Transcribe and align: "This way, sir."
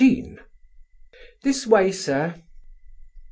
"This 1.43 1.67
way, 1.67 1.91
sir." 1.91 2.33